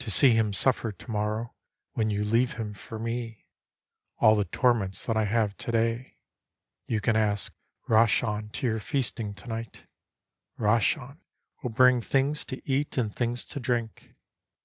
[0.00, 1.54] To see him suffer to morrow,
[1.92, 3.46] when you leave him for me,
[4.18, 6.18] All the torments that I have to day.
[6.88, 7.54] You can ask
[7.88, 9.86] Rahchan to your feasting to night,
[10.58, 11.18] Rahchan
[11.62, 14.16] will bring things to eat and things to drink